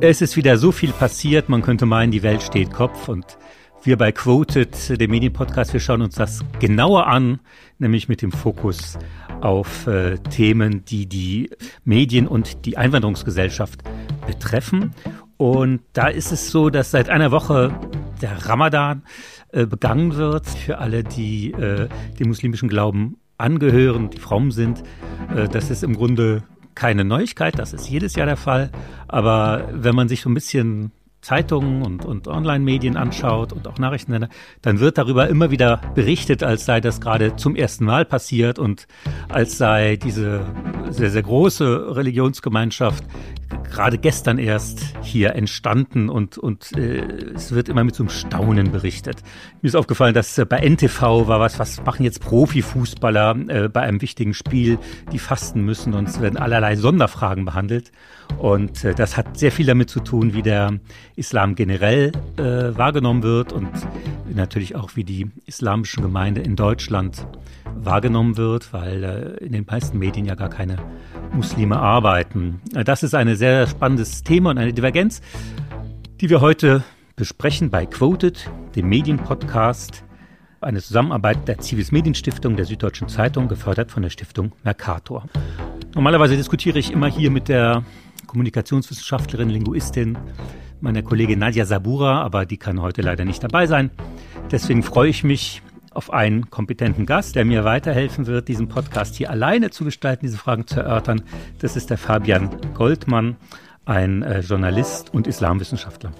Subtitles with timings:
[0.00, 3.38] Es ist wieder so viel passiert, man könnte meinen, die Welt steht Kopf und
[3.82, 7.40] wir bei Quoted, dem Medienpodcast, wir schauen uns das genauer an,
[7.78, 8.98] nämlich mit dem Fokus
[9.40, 11.50] auf äh, Themen, die die
[11.84, 13.82] Medien und die Einwanderungsgesellschaft
[14.26, 14.92] betreffen.
[15.38, 17.72] Und da ist es so, dass seit einer Woche
[18.20, 19.02] der Ramadan
[19.52, 24.82] äh, begangen wird für alle, die äh, dem muslimischen Glauben angehören, die fromm sind.
[25.34, 26.42] Äh, das ist im Grunde
[26.76, 28.70] keine Neuigkeit, das ist jedes Jahr der Fall.
[29.08, 30.92] Aber wenn man sich so ein bisschen
[31.26, 34.28] Zeitungen und, und Online-Medien anschaut und auch Nachrichtensender,
[34.62, 38.86] dann wird darüber immer wieder berichtet, als sei das gerade zum ersten Mal passiert und
[39.28, 40.46] als sei diese
[40.90, 43.02] sehr, sehr große Religionsgemeinschaft
[43.70, 48.72] gerade gestern erst hier entstanden und, und äh, es wird immer mit so einem Staunen
[48.72, 49.22] berichtet.
[49.62, 53.80] Mir ist aufgefallen, dass äh, bei NTV war was, was machen jetzt Profifußballer äh, bei
[53.80, 54.78] einem wichtigen Spiel,
[55.12, 57.92] die fasten müssen und es werden allerlei Sonderfragen behandelt.
[58.38, 60.78] Und äh, das hat sehr viel damit zu tun, wie der
[61.16, 63.70] Islam generell äh, wahrgenommen wird und
[64.32, 67.26] natürlich auch, wie die islamische Gemeinde in Deutschland
[67.74, 70.76] wahrgenommen wird, weil äh, in den meisten Medien ja gar keine
[71.32, 72.60] Muslime arbeiten.
[72.72, 75.20] Das ist ein sehr spannendes Thema und eine Divergenz,
[76.20, 76.84] die wir heute
[77.16, 80.04] besprechen bei Quoted, dem Medienpodcast,
[80.60, 85.24] eine Zusammenarbeit der Zivis Medienstiftung der Süddeutschen Zeitung, gefördert von der Stiftung Mercator.
[85.94, 87.84] Normalerweise diskutiere ich immer hier mit der
[88.26, 90.18] Kommunikationswissenschaftlerin, Linguistin,
[90.86, 93.90] meiner Kollegin Nadja Sabura, aber die kann heute leider nicht dabei sein.
[94.52, 99.30] Deswegen freue ich mich, auf einen kompetenten Gast, der mir weiterhelfen wird, diesen Podcast hier
[99.30, 101.22] alleine zu gestalten, diese Fragen zu erörtern.
[101.58, 103.36] Das ist der Fabian Goldmann,
[103.84, 106.12] ein äh, Journalist und Islamwissenschaftler.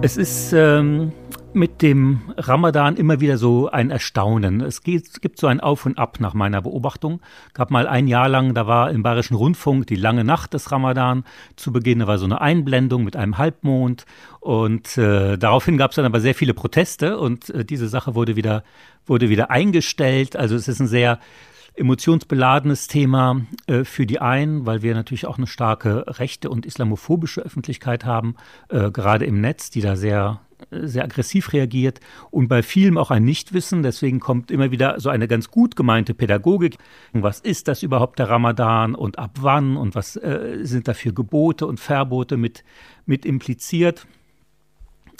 [0.00, 1.12] Es ist ähm,
[1.54, 4.60] mit dem Ramadan immer wieder so ein Erstaunen.
[4.60, 7.20] Es, gibt so ein Auf und Ab nach meiner Beobachtung.
[7.54, 11.24] Gab mal ein Jahr lang, da war im Bayerischen Rundfunk die lange Nacht des Ramadan
[11.56, 12.06] zu Beginn.
[12.06, 14.04] War so eine Einblendung mit einem Halbmond
[14.40, 18.36] und äh, daraufhin gab es dann aber sehr viele Proteste und äh, diese Sache wurde
[18.36, 18.62] wieder
[19.06, 20.36] wurde wieder eingestellt.
[20.36, 21.18] Also es ist ein sehr
[21.78, 27.40] emotionsbeladenes Thema äh, für die einen, weil wir natürlich auch eine starke rechte und islamophobische
[27.40, 28.36] Öffentlichkeit haben,
[28.68, 30.40] äh, gerade im Netz, die da sehr
[30.70, 32.00] sehr aggressiv reagiert
[32.30, 33.82] und bei vielem auch ein Nichtwissen.
[33.82, 36.78] Deswegen kommt immer wieder so eine ganz gut gemeinte Pädagogik.
[37.12, 41.12] Was ist das überhaupt der Ramadan und ab wann und was äh, sind da für
[41.12, 42.64] Gebote und Verbote mit,
[43.06, 44.06] mit impliziert?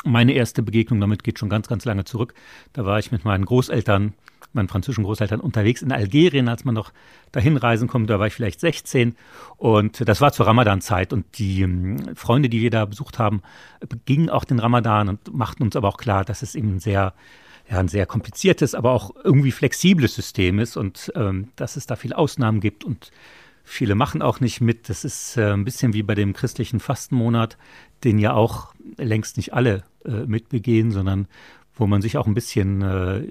[0.04, 2.34] Meine erste Begegnung damit geht schon ganz, ganz lange zurück.
[2.72, 4.14] Da war ich mit meinen Großeltern
[4.52, 6.92] meinen französischen Großeltern unterwegs in Algerien, als man noch
[7.32, 8.08] dahin reisen konnte.
[8.08, 9.16] Da war ich vielleicht 16
[9.56, 13.42] und das war zur Ramadan-Zeit und die ähm, Freunde, die wir da besucht haben,
[14.06, 17.14] gingen auch den Ramadan und machten uns aber auch klar, dass es eben sehr
[17.70, 21.96] ja, ein sehr kompliziertes, aber auch irgendwie flexibles System ist und ähm, dass es da
[21.96, 23.10] viele Ausnahmen gibt und
[23.62, 24.88] viele machen auch nicht mit.
[24.88, 27.58] Das ist äh, ein bisschen wie bei dem christlichen Fastenmonat,
[28.04, 31.28] den ja auch längst nicht alle äh, mitbegehen, sondern
[31.78, 33.22] wo man sich auch ein bisschen äh,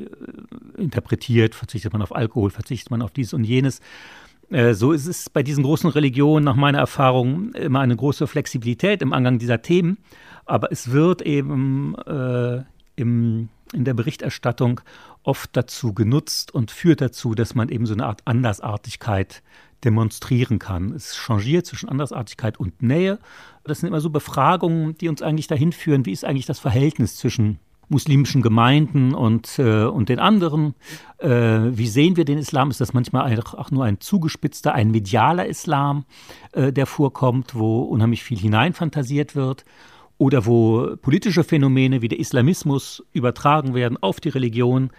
[0.77, 3.81] interpretiert, verzichtet man auf Alkohol, verzichtet man auf dies und jenes.
[4.49, 9.01] Äh, so ist es bei diesen großen Religionen nach meiner Erfahrung immer eine große Flexibilität
[9.01, 9.97] im Angang dieser Themen,
[10.45, 12.63] aber es wird eben äh,
[12.95, 14.81] im, in der Berichterstattung
[15.23, 19.43] oft dazu genutzt und führt dazu, dass man eben so eine Art Andersartigkeit
[19.83, 20.93] demonstrieren kann.
[20.93, 23.19] Es changiert zwischen Andersartigkeit und Nähe.
[23.63, 27.17] Das sind immer so Befragungen, die uns eigentlich dahin führen, wie ist eigentlich das Verhältnis
[27.17, 30.75] zwischen muslimischen Gemeinden und, äh, und den anderen.
[31.19, 32.69] Äh, wie sehen wir den Islam?
[32.69, 36.05] Ist das manchmal auch nur ein zugespitzter, ein medialer Islam,
[36.51, 39.63] äh, der vorkommt, wo unheimlich viel hineinfantasiert wird?
[40.17, 44.89] Oder wo politische Phänomene wie der Islamismus übertragen werden auf die Religion?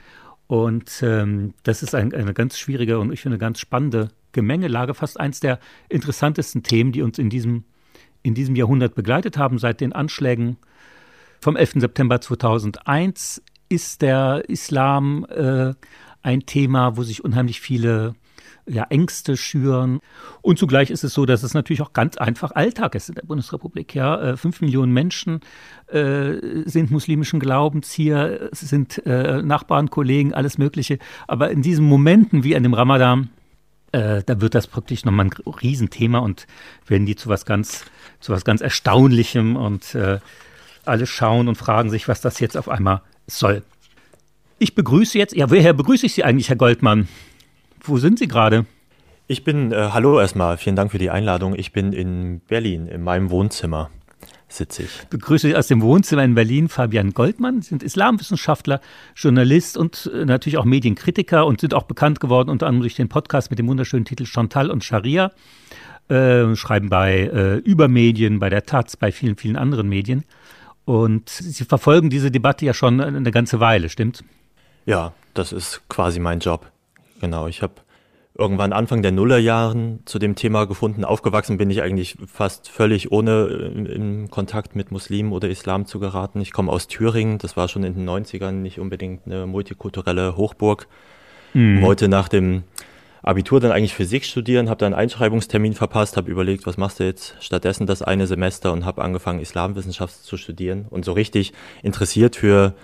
[0.47, 5.21] Und ähm, das ist ein, eine ganz schwierige und ich finde ganz spannende Gemengelage, fast
[5.21, 7.65] eins der interessantesten Themen, die uns in diesem,
[8.23, 10.57] in diesem Jahrhundert begleitet haben, seit den Anschlägen
[11.41, 11.75] vom 11.
[11.77, 15.75] September 2001 ist der Islam äh,
[16.23, 18.15] ein Thema, wo sich unheimlich viele
[18.69, 20.01] ja, Ängste schüren.
[20.43, 23.23] Und zugleich ist es so, dass es natürlich auch ganz einfach Alltag ist in der
[23.23, 23.95] Bundesrepublik.
[23.95, 25.41] Ja, äh, fünf Millionen Menschen
[25.89, 26.35] äh,
[26.67, 30.99] sind muslimischen Glaubens hier, sind äh, Nachbarn, Kollegen, alles Mögliche.
[31.27, 33.31] Aber in diesen Momenten wie an dem Ramadan,
[33.93, 36.47] äh, da wird das wirklich nochmal ein Riesenthema und
[36.87, 37.85] werden die zu was ganz,
[38.21, 40.19] zu was ganz Erstaunlichem und äh,
[40.89, 43.63] alle schauen und fragen sich, was das jetzt auf einmal soll.
[44.59, 47.09] Ich begrüße jetzt, ja, woher begrüße ich Sie eigentlich, Herr Goldmann?
[47.81, 48.67] Wo sind Sie gerade?
[49.29, 51.55] Ich bin, äh, hallo erstmal, vielen Dank für die Einladung.
[51.55, 53.91] Ich bin in Berlin, in meinem Wohnzimmer.
[54.49, 55.07] sitze ich.
[55.11, 58.81] Begrüße aus dem Wohnzimmer in Berlin Fabian Goldmann, Sie sind Islamwissenschaftler,
[59.15, 63.11] Journalist und äh, natürlich auch Medienkritiker und sind auch bekannt geworden unter anderem durch den
[63.11, 65.31] Podcast mit dem wunderschönen Titel Chantal und Scharia.
[66.09, 70.25] Äh, schreiben bei äh, Übermedien, bei der Taz, bei vielen, vielen anderen Medien.
[70.89, 74.25] Und Sie verfolgen diese Debatte ja schon eine ganze Weile, stimmt?
[74.87, 76.73] Ja, das ist quasi mein Job.
[77.21, 77.75] Genau, ich habe
[78.35, 81.05] irgendwann Anfang der Nullerjahren zu dem Thema gefunden.
[81.05, 86.01] Aufgewachsen bin ich eigentlich fast völlig ohne in, in Kontakt mit Muslimen oder Islam zu
[86.01, 86.41] geraten.
[86.41, 90.89] Ich komme aus Thüringen, das war schon in den 90ern nicht unbedingt eine multikulturelle Hochburg.
[91.53, 91.83] Mhm.
[91.83, 92.63] Wollte nach dem
[93.23, 97.05] Abitur dann eigentlich Physik studieren, habe dann einen Einschreibungstermin verpasst, habe überlegt, was machst du
[97.05, 97.35] jetzt?
[97.41, 102.75] Stattdessen das eine Semester und habe angefangen, Islamwissenschaft zu studieren und so richtig interessiert für,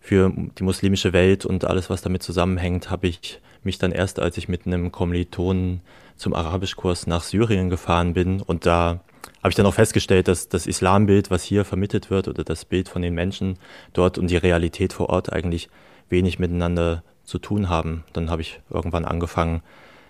[0.00, 4.36] für die muslimische Welt und alles, was damit zusammenhängt, habe ich mich dann erst, als
[4.38, 5.82] ich mit einem Kommilitonen
[6.16, 9.00] zum Arabischkurs nach Syrien gefahren bin und da
[9.42, 12.88] habe ich dann auch festgestellt, dass das Islambild, was hier vermittelt wird oder das Bild
[12.88, 13.58] von den Menschen
[13.92, 15.68] dort und die Realität vor Ort eigentlich
[16.08, 18.04] wenig miteinander zu tun haben.
[18.12, 19.62] Dann habe ich irgendwann angefangen,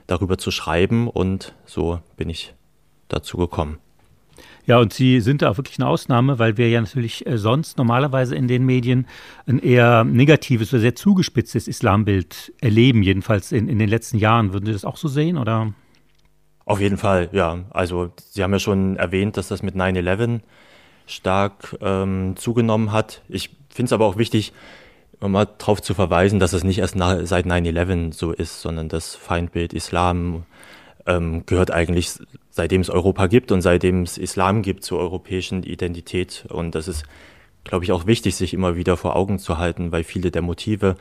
[0.07, 2.55] darüber zu schreiben und so bin ich
[3.09, 3.79] dazu gekommen.
[4.65, 7.79] Ja, und Sie sind da auch wirklich eine Ausnahme, weil wir ja natürlich äh, sonst
[7.79, 9.09] normalerweise in den Medien
[9.47, 14.53] ein eher negatives oder sehr zugespitztes Islambild erleben, jedenfalls in, in den letzten Jahren.
[14.53, 15.73] Würden Sie das auch so sehen, oder?
[16.65, 17.65] Auf jeden Fall, ja.
[17.71, 20.41] Also Sie haben ja schon erwähnt, dass das mit 9-11
[21.07, 23.23] stark ähm, zugenommen hat.
[23.29, 24.53] Ich finde es aber auch wichtig,
[25.29, 29.15] mal darauf zu verweisen, dass es nicht erst nach, seit 9-11 so ist, sondern das
[29.15, 30.45] Feindbild Islam
[31.07, 32.11] ähm, gehört eigentlich,
[32.51, 36.47] seitdem es Europa gibt und seitdem es Islam gibt, zur europäischen Identität.
[36.49, 37.05] Und das ist,
[37.65, 40.97] glaube ich, auch wichtig, sich immer wieder vor Augen zu halten, weil viele der Motive,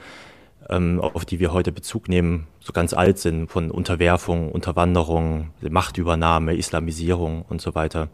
[0.69, 6.55] ähm, auf die wir heute Bezug nehmen, so ganz alt sind, von Unterwerfung, Unterwanderung, Machtübernahme,
[6.55, 8.09] Islamisierung und so weiter.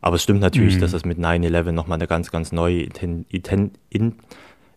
[0.00, 0.80] Aber es stimmt natürlich, mhm.
[0.80, 3.24] dass das mit 9-11 nochmal eine ganz, ganz neue in,
[3.88, 4.14] in,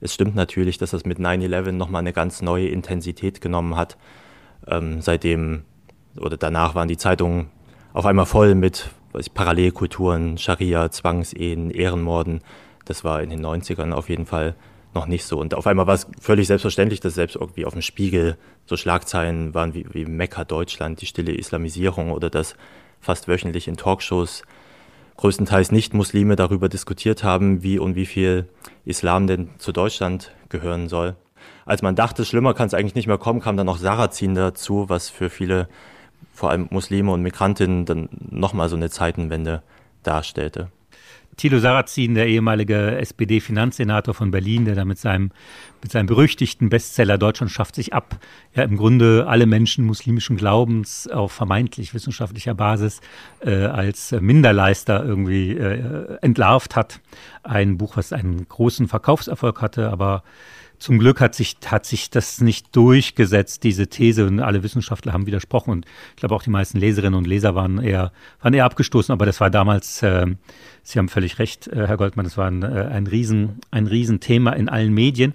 [0.01, 3.97] es stimmt natürlich, dass das mit 9-11 nochmal eine ganz neue Intensität genommen hat,
[4.68, 5.63] ähm, seitdem
[6.19, 7.50] oder danach waren die Zeitungen
[7.94, 12.42] auf einmal voll mit ich, Parallelkulturen, Scharia, Zwangsehen, Ehrenmorden.
[12.86, 14.56] Das war in den 90ern auf jeden Fall
[14.94, 15.39] noch nicht so.
[15.39, 19.53] Und auf einmal war es völlig selbstverständlich, dass selbst irgendwie auf dem Spiegel so Schlagzeilen
[19.53, 22.56] waren wie, wie Mekka Deutschland, die stille Islamisierung oder dass
[23.00, 24.44] fast wöchentlich in Talkshows
[25.17, 28.47] größtenteils Nicht-Muslime darüber diskutiert haben, wie und wie viel
[28.83, 31.15] Islam denn zu Deutschland gehören soll.
[31.65, 34.89] Als man dachte, schlimmer kann es eigentlich nicht mehr kommen, kam dann noch Sarrazin dazu,
[34.89, 35.67] was für viele
[36.33, 39.63] vor allem Muslime und Migrantinnen dann nochmal so eine Zeitenwende
[40.03, 40.69] darstellte.
[41.38, 45.32] Thilo Sarrazin, der ehemalige SPD-Finanzsenator von Berlin, der da mit seinem,
[45.82, 48.20] mit seinem berüchtigten Bestseller Deutschland schafft sich ab,
[48.54, 53.02] ja im Grunde alle Menschen muslimischen Glaubens auf vermeintlich wissenschaftlicher Basis
[53.42, 57.02] äh, als Minderleister irgendwie äh, entlarvt hat.
[57.44, 60.24] Ein Buch, was einen großen Verkaufserfolg hatte, aber
[60.80, 65.25] zum Glück hat sich, hat sich das nicht durchgesetzt, diese These, und alle Wissenschaftler haben
[65.25, 65.72] widersprochen.
[65.72, 68.12] Und ich glaube auch die meisten Leserinnen und Leser waren eher,
[68.42, 70.25] waren eher abgestoßen, aber das war damals, äh,
[70.83, 74.51] Sie haben völlig recht, äh, Herr Goldmann, das war ein, äh, ein, Riesen, ein Riesenthema
[74.51, 75.33] in allen Medien.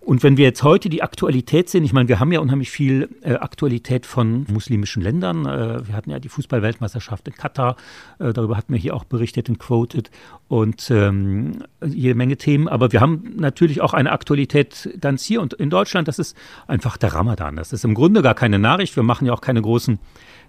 [0.00, 3.10] Und wenn wir jetzt heute die Aktualität sehen, ich meine, wir haben ja unheimlich viel
[3.22, 5.44] äh, Aktualität von muslimischen Ländern.
[5.44, 7.76] Äh, wir hatten ja die Fußballweltmeisterschaft in Katar,
[8.18, 10.10] äh, darüber hatten wir hier auch berichtet und quoted
[10.48, 12.66] und ähm, jede Menge Themen.
[12.66, 16.34] Aber wir haben natürlich auch eine Aktualität ganz hier und in Deutschland, das ist
[16.66, 17.56] einfach der Ramadan.
[17.56, 18.96] Das ist im Grunde gar keine Nachricht.
[18.96, 19.98] Wir machen ja auch keine großen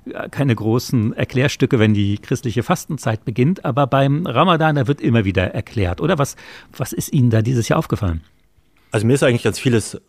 [0.06, 5.26] äh, keine großen Erklärstücke, wenn die christliche Fastenzeit beginnt, aber beim Ramadan, da wird immer
[5.26, 6.18] wieder erklärt, oder?
[6.18, 6.38] Was,
[6.76, 8.22] was ist Ihnen da dieses Jahr aufgefallen?
[8.92, 10.00] Also mir ist eigentlich ganz vieles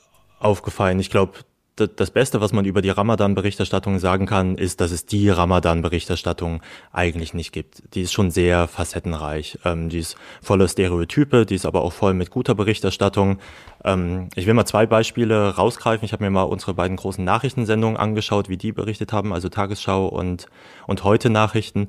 [0.40, 0.98] aufgefallen.
[0.98, 1.38] Ich glaube,
[1.76, 6.60] das Beste, was man über die Ramadan-Berichterstattung sagen kann, ist, dass es die Ramadan-Berichterstattung
[6.92, 7.94] eigentlich nicht gibt.
[7.94, 9.58] Die ist schon sehr facettenreich.
[9.64, 13.38] Ähm, die ist voller Stereotype, die ist aber auch voll mit guter Berichterstattung.
[13.84, 16.04] Ähm, ich will mal zwei Beispiele rausgreifen.
[16.04, 20.06] Ich habe mir mal unsere beiden großen Nachrichtensendungen angeschaut, wie die berichtet haben, also Tagesschau
[20.06, 20.46] und,
[20.86, 21.88] und heute Nachrichten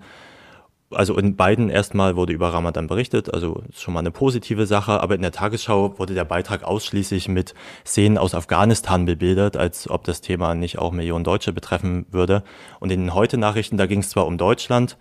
[0.94, 5.16] also in beiden erstmal wurde über Ramadan berichtet, also schon mal eine positive Sache, aber
[5.16, 7.54] in der Tagesschau wurde der Beitrag ausschließlich mit
[7.86, 12.44] Szenen aus Afghanistan bebildert, als ob das Thema nicht auch Millionen Deutsche betreffen würde.
[12.80, 14.98] Und in den Heute-Nachrichten, da ging es zwar um Deutschland,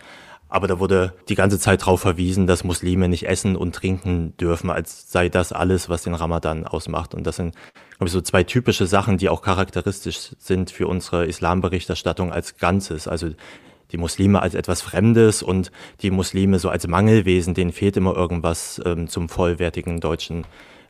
[0.52, 4.68] aber da wurde die ganze Zeit darauf verwiesen, dass Muslime nicht essen und trinken dürfen,
[4.68, 7.14] als sei das alles, was den Ramadan ausmacht.
[7.14, 7.54] Und das sind,
[7.96, 13.08] glaube ich, so zwei typische Sachen, die auch charakteristisch sind für unsere Islamberichterstattung als Ganzes.
[13.08, 13.30] Also
[13.92, 15.70] die Muslime als etwas Fremdes und
[16.00, 20.44] die Muslime so als Mangelwesen, denen fehlt immer irgendwas ähm, zum vollwertigen deutschen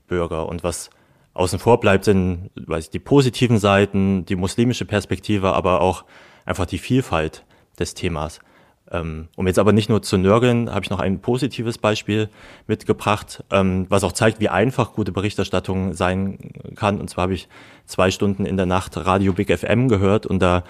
[0.06, 0.48] Bürger.
[0.48, 0.90] Und was
[1.34, 6.04] außen vor bleibt, sind weiß ich, die positiven Seiten, die muslimische Perspektive, aber auch
[6.44, 7.44] einfach die Vielfalt
[7.78, 8.40] des Themas.
[8.90, 12.28] Ähm, um jetzt aber nicht nur zu nörgeln, habe ich noch ein positives Beispiel
[12.66, 16.38] mitgebracht, ähm, was auch zeigt, wie einfach gute Berichterstattung sein
[16.74, 17.00] kann.
[17.00, 17.48] Und zwar habe ich
[17.86, 20.64] zwei Stunden in der Nacht Radio Big FM gehört und da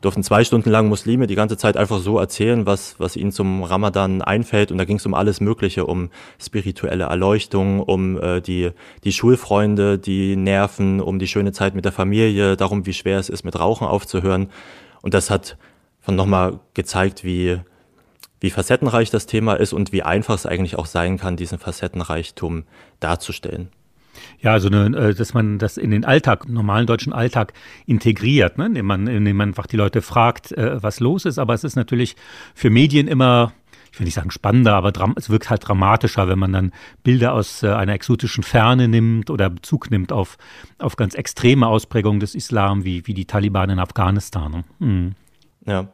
[0.00, 3.62] durften zwei Stunden lang Muslime die ganze Zeit einfach so erzählen, was, was ihnen zum
[3.62, 4.70] Ramadan einfällt.
[4.70, 8.70] Und da ging es um alles Mögliche, um spirituelle Erleuchtung, um äh, die,
[9.04, 13.28] die Schulfreunde, die Nerven, um die schöne Zeit mit der Familie, darum, wie schwer es
[13.28, 14.50] ist, mit Rauchen aufzuhören.
[15.02, 15.56] Und das hat
[16.00, 17.58] von nochmal gezeigt, wie,
[18.40, 22.64] wie facettenreich das Thema ist und wie einfach es eigentlich auch sein kann, diesen Facettenreichtum
[23.00, 23.70] darzustellen.
[24.40, 27.52] Ja, also eine, äh, dass man das in den Alltag, normalen deutschen Alltag
[27.86, 28.66] integriert, ne?
[28.66, 31.38] indem, man, indem man einfach die Leute fragt, äh, was los ist.
[31.38, 32.16] Aber es ist natürlich
[32.54, 33.52] für Medien immer
[33.96, 37.62] ich will nicht sagen spannender, aber es wirkt halt dramatischer, wenn man dann Bilder aus
[37.62, 40.36] äh, einer exotischen Ferne nimmt oder Bezug nimmt auf,
[40.78, 44.52] auf ganz extreme Ausprägungen des Islam, wie, wie die Taliban in Afghanistan.
[44.52, 44.64] Ne?
[44.80, 45.14] Mhm.
[45.64, 45.88] Ja.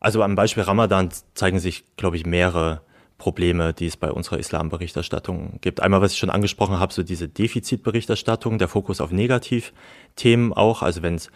[0.00, 2.82] Also am Beispiel Ramadan zeigen sich, glaube ich, mehrere
[3.18, 5.80] Probleme, die es bei unserer Islamberichterstattung gibt.
[5.80, 10.82] Einmal, was ich schon angesprochen habe, so diese Defizitberichterstattung, der Fokus auf Negativthemen auch.
[10.82, 11.30] Also wenn es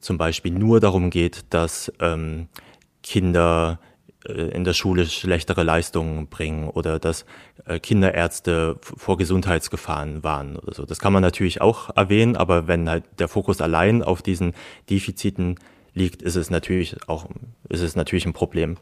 [0.00, 2.48] zum Beispiel nur darum geht, dass ähm,
[3.02, 3.80] Kinder
[4.26, 7.24] äh, in der Schule schlechtere Leistungen bringen oder dass
[7.66, 10.84] äh, Kinderärzte vor Gesundheitsgefahren waren oder so.
[10.84, 14.54] Das kann man natürlich auch erwähnen, aber wenn halt der Fokus allein auf diesen
[14.88, 15.56] Defiziten
[15.94, 17.26] liegt, ist es natürlich auch,
[17.68, 18.76] ist es natürlich ein Problem.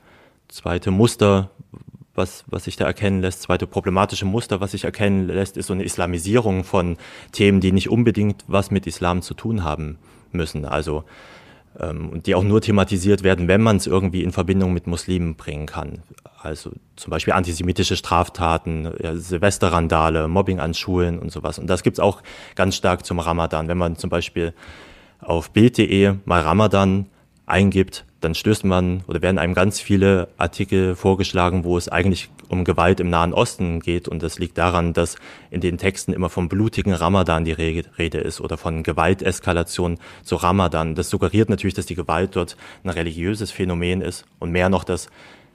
[0.49, 1.51] Zweite Muster,
[2.15, 5.73] was, was sich da erkennen lässt, zweite problematische Muster, was sich erkennen lässt, ist so
[5.73, 6.97] eine Islamisierung von
[7.33, 9.99] Themen, die nicht unbedingt was mit Islam zu tun haben
[10.33, 10.65] müssen.
[10.65, 11.05] Also
[11.79, 15.37] ähm, und die auch nur thematisiert werden, wenn man es irgendwie in Verbindung mit Muslimen
[15.37, 16.03] bringen kann.
[16.39, 21.59] Also zum Beispiel antisemitische Straftaten, ja, Silvesterrandale, Mobbing an Schulen und sowas.
[21.59, 22.23] Und das gibt's auch
[22.57, 23.69] ganz stark zum Ramadan.
[23.69, 24.53] Wenn man zum Beispiel
[25.21, 27.07] auf Bild.de mal Ramadan
[27.47, 32.65] eingibt, dann stößt man oder werden einem ganz viele Artikel vorgeschlagen, wo es eigentlich um
[32.65, 34.09] Gewalt im Nahen Osten geht.
[34.09, 35.17] Und das liegt daran, dass
[35.51, 40.95] in den Texten immer vom blutigen Ramadan die Rede ist oder von Gewalteskalation zu Ramadan.
[40.95, 45.09] Das suggeriert natürlich, dass die Gewalt dort ein religiöses Phänomen ist und mehr noch, dass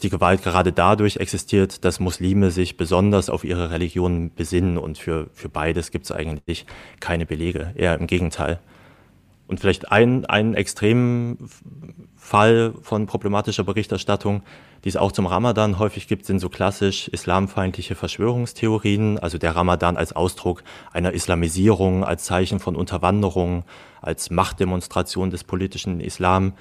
[0.04, 5.28] die Gewalt gerade dadurch existiert, dass Muslime sich besonders auf ihre Religion besinnen und für,
[5.34, 6.66] für beides gibt es eigentlich
[7.00, 8.60] keine Belege, eher im Gegenteil.
[9.48, 11.50] Und vielleicht ein, ein extremen
[12.16, 14.44] Fall von problematischer Berichterstattung,
[14.84, 19.96] die es auch zum Ramadan häufig gibt, sind so klassisch islamfeindliche Verschwörungstheorien, also der Ramadan
[19.96, 23.64] als Ausdruck einer Islamisierung, als Zeichen von Unterwanderung,
[24.02, 26.54] als Machtdemonstration des politischen Islam.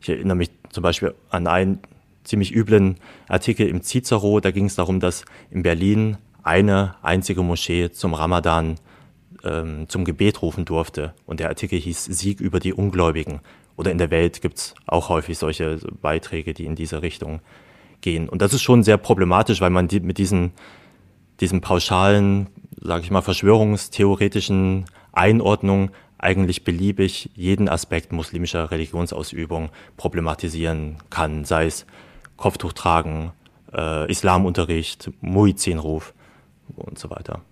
[0.00, 1.80] Ich erinnere mich zum Beispiel an einen
[2.24, 2.96] ziemlich üblen
[3.28, 8.76] Artikel im Cicero, da ging es darum, dass in Berlin eine einzige Moschee zum Ramadan
[9.44, 11.14] ähm, zum Gebet rufen durfte.
[11.26, 13.40] Und der Artikel hieß Sieg über die Ungläubigen.
[13.76, 17.40] Oder in der Welt gibt es auch häufig solche Beiträge, die in diese Richtung
[18.00, 18.28] gehen.
[18.28, 20.52] Und das ist schon sehr problematisch, weil man die, mit diesen,
[21.40, 22.48] diesen pauschalen,
[22.80, 31.86] sage ich mal, verschwörungstheoretischen Einordnungen eigentlich beliebig jeden Aspekt muslimischer Religionsausübung problematisieren kann, sei es
[32.36, 33.32] Kopftuch tragen,
[33.72, 36.14] äh, Islamunterricht, Muizzinruf
[36.76, 37.42] und so weiter.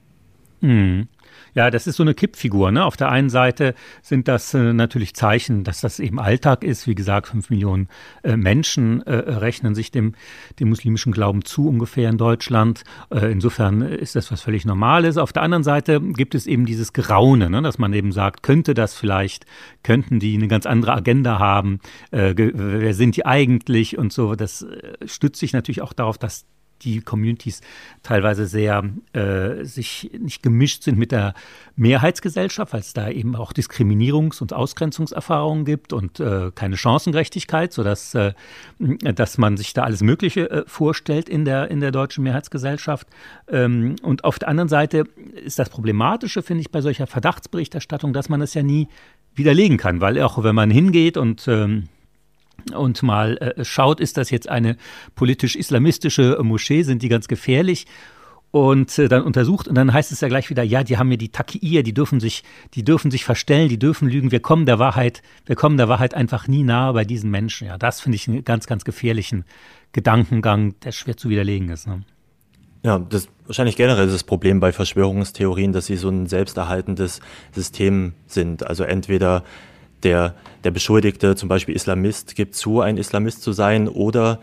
[0.60, 1.08] Mhm.
[1.54, 2.70] Ja, das ist so eine Kippfigur.
[2.70, 2.84] Ne?
[2.84, 6.86] Auf der einen Seite sind das äh, natürlich Zeichen, dass das eben Alltag ist.
[6.86, 7.88] Wie gesagt, fünf Millionen
[8.22, 10.14] äh, Menschen äh, rechnen sich dem,
[10.60, 12.84] dem muslimischen Glauben zu ungefähr in Deutschland.
[13.10, 15.16] Äh, insofern ist das was völlig Normales.
[15.16, 17.62] Auf der anderen Seite gibt es eben dieses Geraune, ne?
[17.62, 19.46] dass man eben sagt, könnte das vielleicht,
[19.82, 24.34] könnten die eine ganz andere Agenda haben, äh, wer sind die eigentlich und so.
[24.34, 26.46] Das äh, stützt sich natürlich auch darauf, dass
[26.82, 27.60] die Communities
[28.02, 31.34] teilweise sehr äh, sich nicht gemischt sind mit der
[31.76, 38.14] Mehrheitsgesellschaft, weil es da eben auch Diskriminierungs- und Ausgrenzungserfahrungen gibt und äh, keine Chancengerechtigkeit, sodass
[38.14, 38.32] äh,
[38.78, 43.06] dass man sich da alles Mögliche äh, vorstellt in der, in der deutschen Mehrheitsgesellschaft.
[43.48, 45.04] Ähm, und auf der anderen Seite
[45.34, 48.88] ist das Problematische, finde ich, bei solcher Verdachtsberichterstattung, dass man es ja nie
[49.34, 51.84] widerlegen kann, weil auch wenn man hingeht und ähm,
[52.78, 54.76] und mal äh, schaut, ist das jetzt eine
[55.14, 57.86] politisch-islamistische Moschee, sind die ganz gefährlich?
[58.50, 61.18] Und äh, dann untersucht und dann heißt es ja gleich wieder, ja, die haben ja
[61.18, 64.30] die Takiir, die dürfen sich, die dürfen sich verstellen, die dürfen lügen.
[64.30, 67.66] Wir kommen der Wahrheit, wir kommen der Wahrheit einfach nie nahe bei diesen Menschen.
[67.66, 69.44] Ja, das finde ich einen ganz, ganz gefährlichen
[69.92, 71.86] Gedankengang, der schwer zu widerlegen ist.
[71.86, 72.04] Ne?
[72.82, 77.20] Ja, das wahrscheinlich generell das Problem bei Verschwörungstheorien, dass sie so ein selbsterhaltendes
[77.52, 78.66] System sind.
[78.66, 79.44] Also entweder
[80.02, 84.40] der, der Beschuldigte, zum Beispiel Islamist, gibt zu, ein Islamist zu sein, oder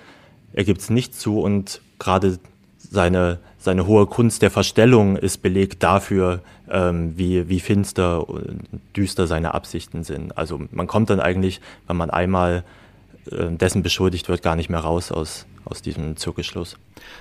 [0.54, 2.40] er gibt es nicht zu und gerade
[2.78, 8.62] seine, seine hohe Kunst der Verstellung ist belegt dafür, ähm, wie, wie finster und
[8.96, 10.38] düster seine Absichten sind.
[10.38, 12.64] Also man kommt dann eigentlich, wenn man einmal
[13.32, 16.78] äh, dessen beschuldigt wird, gar nicht mehr raus aus, aus diesem Zirkelschluss.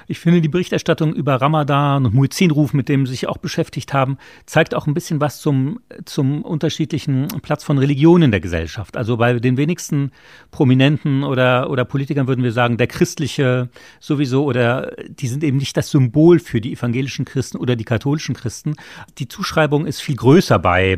[0.06, 4.18] Ich finde, die Berichterstattung über Ramadan und Muezzinruf, mit dem Sie sich auch beschäftigt haben,
[4.46, 8.96] zeigt auch ein bisschen was zum, zum unterschiedlichen Platz von Religion in der Gesellschaft.
[8.96, 10.12] Also bei den wenigsten
[10.50, 13.68] Prominenten oder, oder Politikern würden wir sagen, der christliche
[14.00, 18.34] sowieso oder die sind eben nicht das Symbol für die evangelischen Christen oder die katholischen
[18.34, 18.74] Christen.
[19.18, 20.96] Die Zuschreibung ist viel größer bei,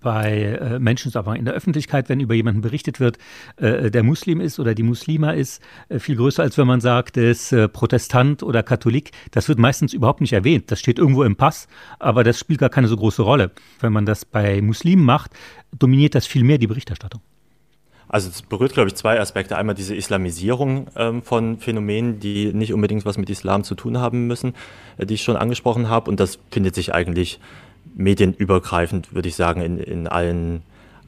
[0.00, 3.18] bei äh, Menschen in der Öffentlichkeit, wenn über jemanden berichtet wird,
[3.56, 7.16] äh, der Muslim ist oder die Muslima ist, äh, viel größer, als wenn man sagt,
[7.16, 8.07] der ist Protestant
[8.42, 9.12] oder Katholik.
[9.30, 10.70] Das wird meistens überhaupt nicht erwähnt.
[10.70, 13.50] Das steht irgendwo im Pass, aber das spielt gar keine so große Rolle.
[13.80, 15.32] Wenn man das bei Muslimen macht,
[15.76, 17.20] dominiert das viel mehr die Berichterstattung.
[18.08, 19.56] Also es berührt, glaube ich, zwei Aspekte.
[19.56, 24.26] Einmal diese Islamisierung ähm, von Phänomenen, die nicht unbedingt was mit Islam zu tun haben
[24.26, 24.54] müssen,
[24.96, 26.10] äh, die ich schon angesprochen habe.
[26.10, 27.38] Und das findet sich eigentlich
[27.94, 30.62] medienübergreifend, würde ich sagen, in, in allen,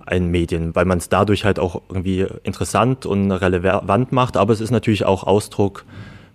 [0.04, 4.36] allen Medien, weil man es dadurch halt auch irgendwie interessant und relevant macht.
[4.36, 5.86] Aber es ist natürlich auch Ausdruck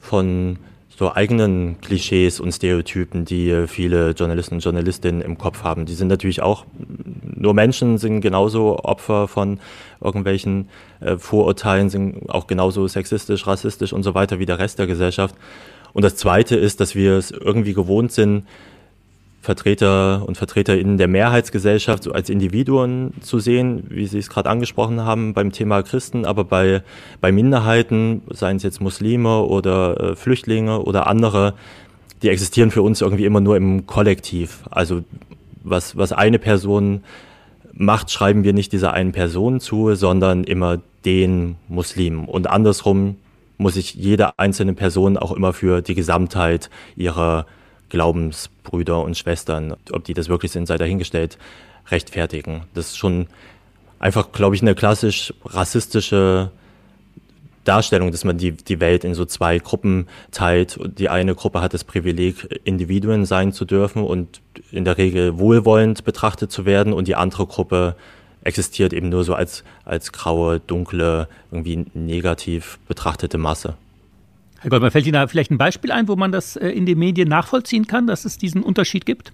[0.05, 0.57] von
[0.97, 5.85] so eigenen Klischees und Stereotypen, die viele Journalisten und Journalistinnen im Kopf haben.
[5.85, 6.65] Die sind natürlich auch
[7.35, 9.59] nur Menschen, sind genauso Opfer von
[10.01, 10.69] irgendwelchen
[11.01, 15.35] äh, Vorurteilen, sind auch genauso sexistisch, rassistisch und so weiter wie der Rest der Gesellschaft.
[15.91, 18.45] Und das Zweite ist, dass wir es irgendwie gewohnt sind,
[19.45, 25.05] Vertreter und Vertreterinnen der Mehrheitsgesellschaft so als Individuen zu sehen, wie Sie es gerade angesprochen
[25.05, 26.81] haben beim Thema Christen, aber bei,
[27.21, 31.53] bei Minderheiten, seien es jetzt Muslime oder äh, Flüchtlinge oder andere,
[32.21, 34.63] die existieren für uns irgendwie immer nur im Kollektiv.
[34.71, 35.03] Also
[35.63, 37.03] was, was eine Person
[37.71, 42.25] macht, schreiben wir nicht dieser einen Person zu, sondern immer den Muslimen.
[42.25, 43.17] Und andersrum
[43.57, 47.45] muss sich jede einzelne Person auch immer für die Gesamtheit ihrer
[47.95, 51.37] Glaubensbrüder und Schwestern, ob die das wirklich sind, sei dahingestellt,
[51.87, 52.63] rechtfertigen.
[52.73, 53.27] Das ist schon
[53.99, 56.51] einfach, glaube ich, eine klassisch rassistische
[57.63, 60.77] Darstellung, dass man die, die Welt in so zwei Gruppen teilt.
[60.99, 64.41] Die eine Gruppe hat das Privileg, Individuen sein zu dürfen und
[64.73, 67.95] in der Regel wohlwollend betrachtet zu werden und die andere Gruppe
[68.43, 73.75] existiert eben nur so als, als graue, dunkle, irgendwie negativ betrachtete Masse.
[74.65, 76.97] Herr Goldmann, fällt Ihnen da vielleicht ein Beispiel ein, wo man das äh, in den
[76.97, 79.31] Medien nachvollziehen kann, dass es diesen Unterschied gibt?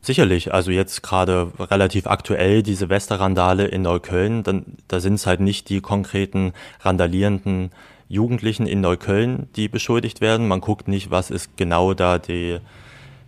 [0.00, 5.38] Sicherlich, also jetzt gerade relativ aktuell diese Westerrandale in Neukölln, dann, da sind es halt
[5.38, 7.70] nicht die konkreten randalierenden
[8.08, 10.48] Jugendlichen in Neukölln, die beschuldigt werden.
[10.48, 12.58] Man guckt nicht, was ist genau da die,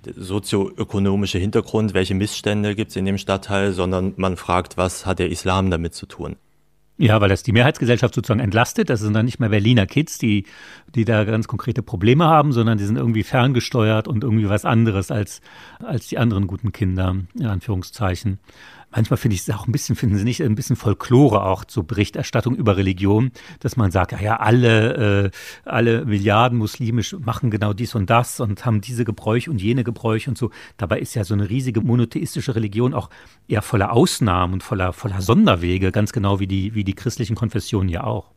[0.04, 5.20] der sozioökonomische Hintergrund, welche Missstände gibt es in dem Stadtteil, sondern man fragt, was hat
[5.20, 6.34] der Islam damit zu tun.
[6.98, 8.88] Ja, weil das die Mehrheitsgesellschaft sozusagen entlastet.
[8.88, 10.44] Das sind dann nicht mehr Berliner Kids, die,
[10.94, 15.10] die da ganz konkrete Probleme haben, sondern die sind irgendwie ferngesteuert und irgendwie was anderes
[15.10, 15.42] als,
[15.78, 18.38] als die anderen guten Kinder, in Anführungszeichen
[18.96, 21.86] manchmal finde ich es auch ein bisschen, finden Sie nicht, ein bisschen Folklore auch zur
[21.86, 23.30] Berichterstattung über Religion,
[23.60, 25.30] dass man sagt, ja, ja alle, äh,
[25.64, 30.30] alle Milliarden muslimisch machen genau dies und das und haben diese Gebräuche und jene Gebräuche
[30.30, 30.50] und so.
[30.78, 33.10] Dabei ist ja so eine riesige monotheistische Religion auch
[33.46, 37.88] eher voller Ausnahmen und voller, voller Sonderwege, ganz genau wie die, wie die christlichen Konfessionen
[37.88, 38.30] ja auch.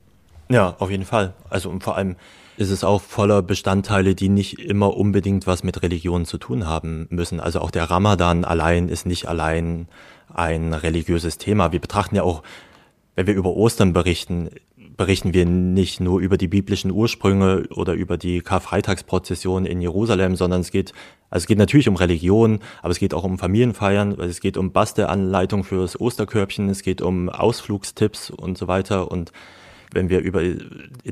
[0.49, 1.33] Ja, auf jeden Fall.
[1.49, 2.15] Also und vor allem
[2.57, 7.07] ist es auch voller Bestandteile, die nicht immer unbedingt was mit Religion zu tun haben
[7.09, 7.39] müssen.
[7.39, 9.87] Also auch der Ramadan allein ist nicht allein
[10.33, 11.71] ein religiöses Thema.
[11.71, 12.43] Wir betrachten ja auch,
[13.15, 14.49] wenn wir über Ostern berichten,
[14.95, 20.61] berichten wir nicht nur über die biblischen Ursprünge oder über die Karfreitagsprozession in Jerusalem, sondern
[20.61, 20.93] es geht,
[21.29, 24.71] also es geht natürlich um Religion, aber es geht auch um Familienfeiern, es geht um
[24.71, 29.31] Basteanleitung fürs Osterkörbchen, es geht um Ausflugstipps und so weiter und
[29.93, 30.41] wenn wir über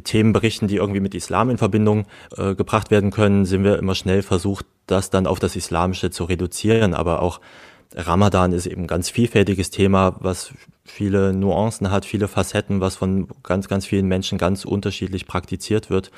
[0.04, 3.96] Themen berichten, die irgendwie mit Islam in Verbindung äh, gebracht werden können, sind wir immer
[3.96, 6.94] schnell versucht, das dann auf das Islamische zu reduzieren.
[6.94, 7.42] Aber auch
[7.98, 10.54] Ramadan ist eben ein ganz vielfältiges Thema, was
[10.86, 16.12] viele Nuancen hat, viele Facetten, was von ganz, ganz vielen Menschen ganz unterschiedlich praktiziert wird.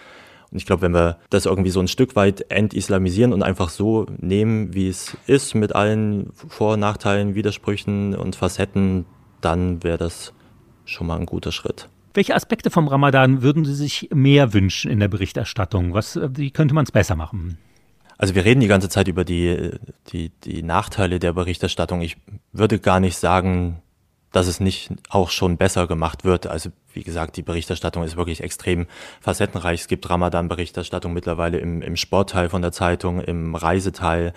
[0.52, 4.08] Und ich glaube, wenn wir das irgendwie so ein Stück weit entislamisieren und einfach so
[4.18, 9.06] nehmen, wie es ist, mit allen Vor- und Nachteilen, Widersprüchen und Facetten,
[9.39, 10.34] dann wäre das
[10.86, 11.88] schon mal ein guter Schritt.
[12.13, 15.94] Welche Aspekte vom Ramadan würden Sie sich mehr wünschen in der Berichterstattung?
[15.94, 17.58] Was, wie könnte man es besser machen?
[18.20, 19.72] Also wir reden die ganze Zeit über die,
[20.10, 22.02] die, die Nachteile der Berichterstattung.
[22.02, 22.18] Ich
[22.52, 23.82] würde gar nicht sagen,
[24.34, 26.46] dass es nicht auch schon besser gemacht wird.
[26.46, 28.88] Also wie gesagt, die Berichterstattung ist wirklich extrem
[29.22, 29.80] facettenreich.
[29.80, 34.34] Es gibt Ramadan-Berichterstattung mittlerweile im, im Sportteil von der Zeitung, im Reiseteil.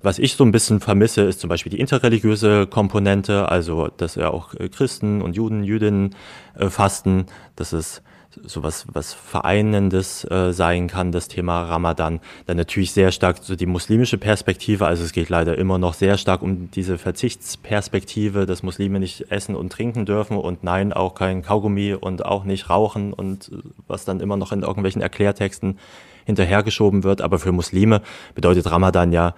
[0.00, 4.30] Was ich so ein bisschen vermisse, ist zum Beispiel die interreligiöse Komponente, also dass ja
[4.30, 6.14] auch Christen und Juden, Jüdinnen
[6.56, 8.00] äh, fasten, dass es
[8.44, 12.20] sowas was Vereinendes äh, sein kann, das Thema Ramadan.
[12.46, 16.18] Dann natürlich sehr stark so die muslimische Perspektive, also es geht leider immer noch sehr
[16.18, 21.42] stark um diese Verzichtsperspektive, dass Muslime nicht essen und trinken dürfen und nein, auch kein
[21.42, 23.50] Kaugummi und auch nicht rauchen und
[23.86, 25.78] was dann immer noch in irgendwelchen Erklärtexten
[26.24, 27.20] hinterhergeschoben wird.
[27.20, 28.02] Aber für Muslime
[28.34, 29.34] bedeutet Ramadan ja,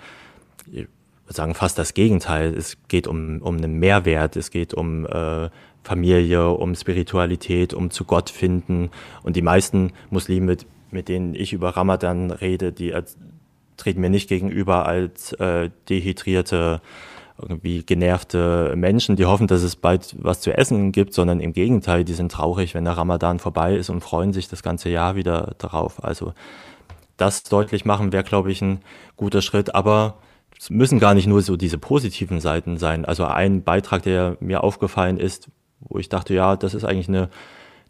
[0.66, 0.86] ich
[1.26, 2.54] würde sagen, fast das Gegenteil.
[2.54, 5.50] Es geht um, um einen Mehrwert, es geht um äh,
[5.86, 8.90] Familie, um Spiritualität, um zu Gott finden.
[9.22, 10.56] Und die meisten Muslime,
[10.90, 12.92] mit denen ich über Ramadan rede, die
[13.76, 16.80] treten mir nicht gegenüber als äh, dehydrierte,
[17.38, 22.02] irgendwie genervte Menschen, die hoffen, dass es bald was zu essen gibt, sondern im Gegenteil,
[22.02, 25.54] die sind traurig, wenn der Ramadan vorbei ist und freuen sich das ganze Jahr wieder
[25.58, 26.02] darauf.
[26.02, 26.32] Also
[27.16, 28.80] das deutlich machen wäre, glaube ich, ein
[29.16, 29.74] guter Schritt.
[29.74, 30.16] Aber
[30.58, 33.04] es müssen gar nicht nur so diese positiven Seiten sein.
[33.04, 35.48] Also ein Beitrag, der mir aufgefallen ist,
[35.80, 37.30] wo ich dachte, ja, das ist eigentlich eine,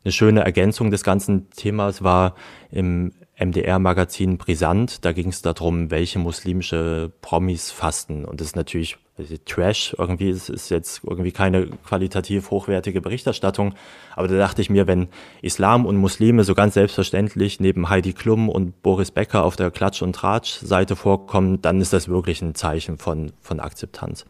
[0.05, 2.35] eine schöne Ergänzung des ganzen Themas, war
[2.70, 5.05] im MDR-Magazin Brisant.
[5.05, 8.25] Da ging es darum, welche muslimische Promis fasten.
[8.25, 8.99] Und das ist natürlich
[9.46, 9.94] Trash.
[9.99, 13.75] Irgendwie ist, ist jetzt irgendwie keine qualitativ hochwertige Berichterstattung.
[14.14, 15.09] Aber da dachte ich mir, wenn
[15.42, 20.03] Islam und Muslime so ganz selbstverständlich neben Heidi Klum und Boris Becker auf der Klatsch-
[20.03, 24.27] und Tratsch-Seite vorkommen, dann ist das wirklich ein Zeichen von, von Akzeptanz.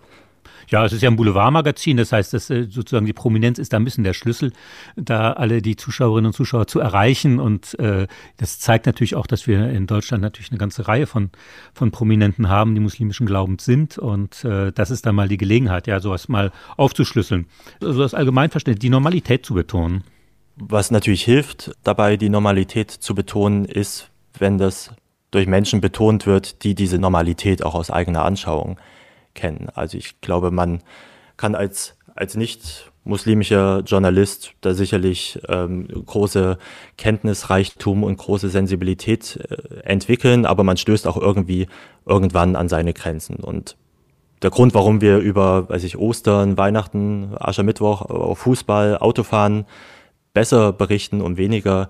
[0.68, 3.76] Ja, es ist ja ein Boulevardmagazin, das heißt, dass äh, sozusagen die Prominenz ist da
[3.76, 4.52] ein bisschen der Schlüssel,
[4.96, 7.38] da alle die Zuschauerinnen und Zuschauer zu erreichen.
[7.38, 8.06] Und äh,
[8.36, 11.30] das zeigt natürlich auch, dass wir in Deutschland natürlich eine ganze Reihe von,
[11.72, 13.98] von Prominenten haben, die muslimischen Glaubens sind.
[13.98, 17.46] Und äh, das ist dann mal die Gelegenheit, ja, sowas mal aufzuschlüsseln.
[17.80, 20.04] Also das Allgemeinverständnis, die Normalität zu betonen.
[20.56, 24.90] Was natürlich hilft, dabei die Normalität zu betonen, ist, wenn das
[25.30, 28.78] durch Menschen betont wird, die diese Normalität auch aus eigener Anschauung
[29.36, 29.68] kennen.
[29.74, 30.82] Also ich glaube, man
[31.36, 36.58] kann als, als nicht muslimischer Journalist da sicherlich ähm, große
[36.98, 41.68] Kenntnisreichtum und große Sensibilität äh, entwickeln, aber man stößt auch irgendwie
[42.04, 43.36] irgendwann an seine Grenzen.
[43.36, 43.76] Und
[44.42, 49.66] der Grund, warum wir über, weiß ich, Ostern, Weihnachten, Aschermittwoch, Fußball, Autofahren
[50.34, 51.88] besser berichten und weniger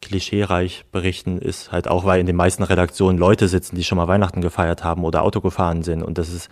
[0.00, 4.06] klischeereich berichten, ist halt auch, weil in den meisten Redaktionen Leute sitzen, die schon mal
[4.06, 6.04] Weihnachten gefeiert haben oder Auto gefahren sind.
[6.04, 6.48] Und das ist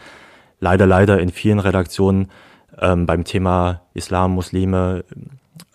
[0.60, 2.30] leider, leider in vielen Redaktionen
[2.78, 5.04] ähm, beim Thema Islam, Muslime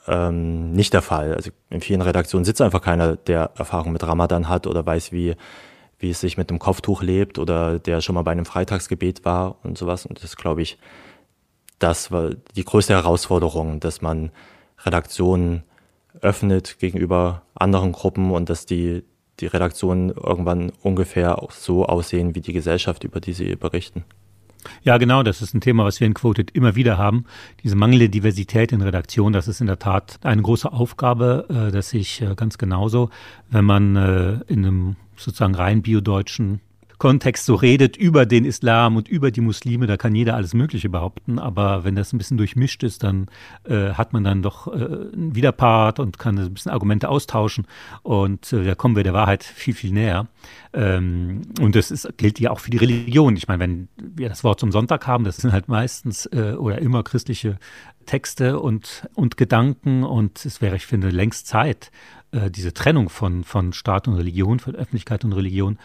[0.08, 1.34] ähm, nicht der Fall.
[1.34, 5.36] Also in vielen Redaktionen sitzt einfach keiner, der Erfahrung mit Ramadan hat oder weiß, wie,
[6.00, 9.58] wie es sich mit dem Kopftuch lebt oder der schon mal bei einem Freitagsgebet war
[9.64, 10.06] und sowas.
[10.06, 10.78] Und das glaube ich,
[11.80, 14.32] das war die größte Herausforderung, dass man
[14.80, 15.64] Redaktionen
[16.20, 19.04] öffnet gegenüber anderen Gruppen und dass die,
[19.40, 24.04] die Redaktionen irgendwann ungefähr auch so aussehen wie die Gesellschaft, über die sie berichten.
[24.84, 27.26] Ja, genau, das ist ein Thema, was wir in Quoted immer wieder haben.
[27.64, 31.94] Diese mangelnde Diversität in Redaktion, das ist in der Tat eine große Aufgabe, äh, dass
[31.94, 33.10] ich äh, ganz genauso,
[33.50, 36.62] wenn man äh, in einem sozusagen rein biodeutschen
[37.02, 40.88] Kontext so redet über den Islam und über die Muslime, da kann jeder alles Mögliche
[40.88, 41.40] behaupten.
[41.40, 43.26] Aber wenn das ein bisschen durchmischt ist, dann
[43.64, 47.66] äh, hat man dann doch äh, einen Widerpart und kann ein bisschen Argumente austauschen.
[48.04, 50.28] Und äh, da kommen wir der Wahrheit viel, viel näher.
[50.74, 53.36] Ähm, und das ist, gilt ja auch für die Religion.
[53.36, 56.78] Ich meine, wenn wir das Wort zum Sonntag haben, das sind halt meistens äh, oder
[56.84, 57.58] immer christliche
[58.06, 60.04] Texte und, und Gedanken.
[60.04, 61.90] Und es wäre, ich finde, längst Zeit,
[62.30, 65.80] äh, diese Trennung von, von Staat und Religion, von Öffentlichkeit und Religion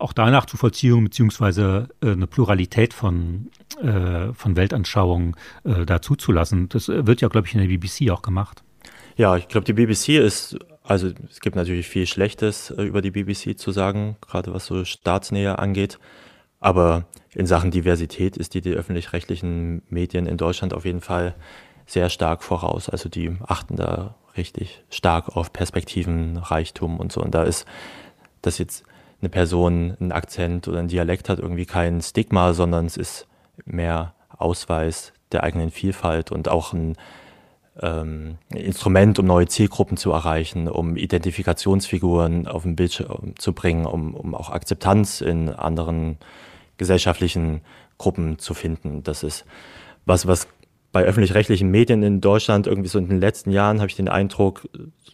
[0.00, 3.50] auch danach zu vollziehen, beziehungsweise äh, eine Pluralität von,
[3.82, 6.68] äh, von Weltanschauungen äh, dazu zu lassen.
[6.68, 8.62] Das äh, wird ja, glaube ich, in der BBC auch gemacht.
[9.16, 13.10] Ja, ich glaube, die BBC ist, also es gibt natürlich viel Schlechtes äh, über die
[13.10, 15.98] BBC zu sagen, gerade was so Staatsnähe angeht.
[16.58, 21.34] Aber in Sachen Diversität ist die, die öffentlich-rechtlichen Medien in Deutschland auf jeden Fall
[21.86, 22.88] sehr stark voraus.
[22.88, 27.20] Also die achten da richtig stark auf Perspektiven, Reichtum und so.
[27.20, 27.66] Und da ist
[28.42, 28.84] das jetzt
[29.20, 33.26] eine Person einen Akzent oder einen Dialekt hat, irgendwie kein Stigma, sondern es ist
[33.64, 36.96] mehr Ausweis der eigenen Vielfalt und auch ein
[37.80, 44.14] ähm, Instrument, um neue Zielgruppen zu erreichen, um Identifikationsfiguren auf den Bildschirm zu bringen, um,
[44.14, 46.18] um auch Akzeptanz in anderen
[46.78, 47.60] gesellschaftlichen
[47.98, 49.02] Gruppen zu finden.
[49.02, 49.44] Das ist
[50.06, 50.48] was, was
[50.92, 54.68] bei öffentlich-rechtlichen Medien in Deutschland irgendwie so in den letzten Jahren habe ich den Eindruck,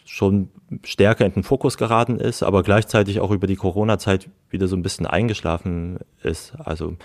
[0.07, 0.49] schon
[0.85, 4.83] stärker in den Fokus geraten ist, aber gleichzeitig auch über die Corona-Zeit wieder so ein
[4.83, 6.55] bisschen eingeschlafen ist.
[6.59, 6.97] Also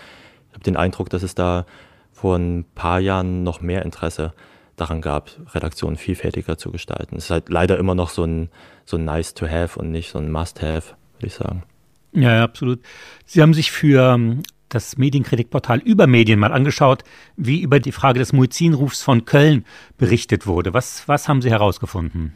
[0.50, 1.66] ich habe den Eindruck, dass es da
[2.12, 4.34] vor ein paar Jahren noch mehr Interesse
[4.76, 7.18] daran gab, Redaktionen vielfältiger zu gestalten.
[7.18, 8.50] Es ist halt leider immer noch so ein,
[8.86, 11.64] so ein nice to have und nicht so ein must have, würde ich sagen.
[12.14, 12.82] Ja, ja, absolut.
[13.26, 14.18] Sie haben sich für
[14.70, 17.04] das Medienkritikportal Übermedien mal angeschaut,
[17.36, 19.66] wie über die Frage des Muezzinrufs von Köln
[19.98, 20.74] berichtet wurde.
[20.74, 22.34] Was, was haben Sie herausgefunden?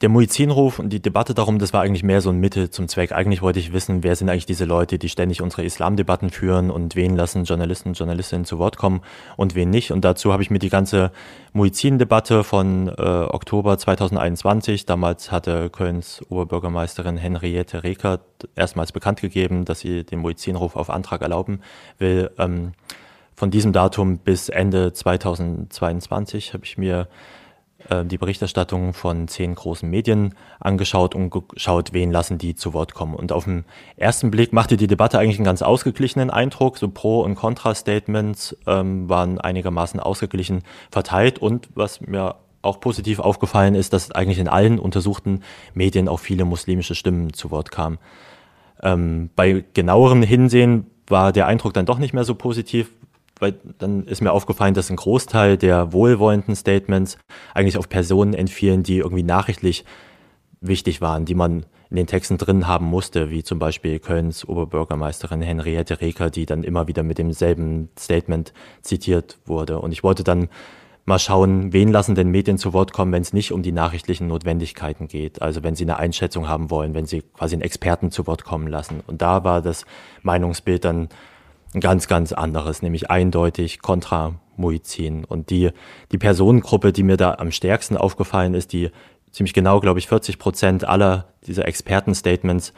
[0.00, 3.10] Der Muizzinruf und die Debatte darum, das war eigentlich mehr so ein Mittel zum Zweck.
[3.10, 6.94] Eigentlich wollte ich wissen, wer sind eigentlich diese Leute, die ständig unsere Islamdebatten führen und
[6.94, 9.00] wen lassen Journalisten und Journalistinnen zu Wort kommen
[9.36, 9.90] und wen nicht.
[9.90, 11.10] Und dazu habe ich mir die ganze
[11.52, 18.20] Muizzin-Debatte von äh, Oktober 2021, damals hatte Kölns Oberbürgermeisterin Henriette Reker
[18.54, 21.60] erstmals bekannt gegeben, dass sie den Muizzinruf auf Antrag erlauben
[21.98, 22.30] will.
[22.38, 22.72] Ähm,
[23.34, 27.08] von diesem Datum bis Ende 2022 habe ich mir
[27.88, 32.94] äh, die Berichterstattung von zehn großen Medien angeschaut und geschaut, wen lassen die zu Wort
[32.94, 33.14] kommen.
[33.14, 33.64] Und auf den
[33.96, 36.78] ersten Blick machte die Debatte eigentlich einen ganz ausgeglichenen Eindruck.
[36.78, 41.38] So Pro- und Contra-Statements ähm, waren einigermaßen ausgeglichen verteilt.
[41.38, 45.42] Und was mir auch positiv aufgefallen ist, dass eigentlich in allen untersuchten
[45.74, 47.98] Medien auch viele muslimische Stimmen zu Wort kamen.
[48.82, 52.92] Ähm, bei genauerem Hinsehen war der Eindruck dann doch nicht mehr so positiv,
[53.38, 57.18] weil dann ist mir aufgefallen, dass ein Großteil der wohlwollenden Statements
[57.54, 59.84] eigentlich auf Personen entfielen, die irgendwie nachrichtlich
[60.60, 65.40] wichtig waren, die man in den Texten drin haben musste, wie zum Beispiel Kölns Oberbürgermeisterin
[65.40, 69.80] Henriette Reker, die dann immer wieder mit demselben Statement zitiert wurde.
[69.80, 70.48] Und ich wollte dann
[71.06, 74.26] mal schauen, wen lassen denn Medien zu Wort kommen, wenn es nicht um die nachrichtlichen
[74.26, 75.40] Notwendigkeiten geht.
[75.40, 78.68] Also wenn sie eine Einschätzung haben wollen, wenn sie quasi einen Experten zu Wort kommen
[78.68, 79.00] lassen.
[79.06, 79.86] Und da war das
[80.22, 81.08] Meinungsbild dann
[81.74, 85.24] ein ganz, ganz anderes, nämlich eindeutig kontra Muizin.
[85.24, 85.70] Und die,
[86.12, 88.90] die Personengruppe, die mir da am stärksten aufgefallen ist, die
[89.30, 92.72] ziemlich genau, glaube ich, 40 Prozent aller dieser Expertenstatements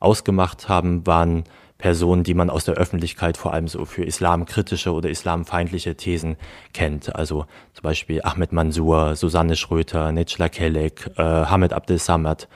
[0.00, 1.44] ausgemacht haben, waren
[1.78, 6.36] Personen, die man aus der Öffentlichkeit vor allem so für islamkritische oder islamfeindliche Thesen
[6.72, 7.14] kennt.
[7.14, 12.48] Also zum Beispiel Ahmed Mansour, Susanne Schröter, Necla Kelek, äh, Hamid Abdel Samad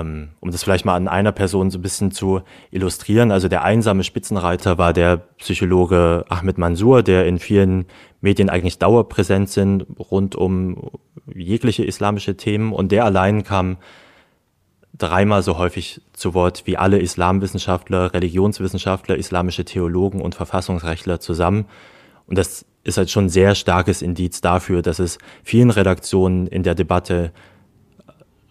[0.00, 3.30] um das vielleicht mal an einer Person so ein bisschen zu illustrieren.
[3.30, 7.86] Also der einsame Spitzenreiter war der Psychologe Ahmed Mansour, der in vielen
[8.20, 10.90] Medien eigentlich dauerpräsent sind rund um
[11.32, 12.72] jegliche islamische Themen.
[12.72, 13.76] Und der allein kam
[14.96, 21.66] dreimal so häufig zu Wort wie alle Islamwissenschaftler, Religionswissenschaftler, islamische Theologen und Verfassungsrechtler zusammen.
[22.26, 26.62] Und das ist halt schon ein sehr starkes Indiz dafür, dass es vielen Redaktionen in
[26.62, 27.32] der Debatte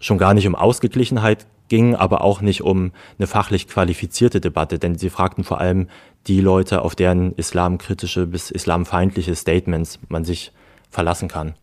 [0.04, 4.98] schon gar nicht um Ausgeglichenheit ging, aber auch nicht um eine fachlich qualifizierte Debatte, denn
[4.98, 5.88] sie fragten vor allem
[6.28, 10.52] die Leute, auf deren islamkritische bis islamfeindliche Statements man sich
[10.90, 11.56] verlassen kann.